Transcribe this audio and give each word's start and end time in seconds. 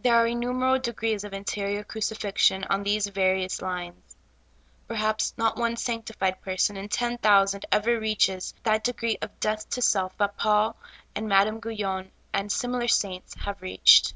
There 0.00 0.14
are 0.14 0.26
innumerable 0.26 0.80
degrees 0.82 1.24
of 1.24 1.32
interior 1.32 1.82
crucifixion 1.82 2.64
on 2.64 2.82
these 2.82 3.06
various 3.06 3.62
lines. 3.62 4.14
Perhaps 4.86 5.32
not 5.38 5.56
one 5.56 5.78
sanctified 5.78 6.42
person 6.42 6.76
in 6.76 6.90
ten 6.90 7.16
thousand 7.16 7.64
ever 7.72 7.98
reaches 7.98 8.52
that 8.64 8.84
de 8.84 8.92
gree 8.92 9.16
of 9.22 9.40
death 9.40 9.66
to 9.70 9.80
self 9.80 10.14
that 10.18 10.36
Paul 10.36 10.76
and 11.14 11.26
Madame 11.26 11.62
Gu3^on, 11.62 12.10
and 12.34 12.52
similar 12.52 12.86
saints, 12.86 13.32
have 13.32 13.62
reached. 13.62 14.12